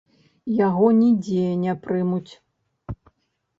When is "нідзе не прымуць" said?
1.01-2.33